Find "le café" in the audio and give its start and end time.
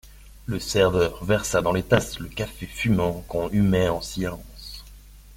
2.19-2.65